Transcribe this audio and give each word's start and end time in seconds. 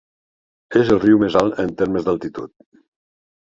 És 0.79 0.89
el 0.95 1.01
riu 1.03 1.19
més 1.25 1.37
alt 1.41 1.61
en 1.65 1.75
termes 1.83 2.09
d'altitud. 2.09 2.55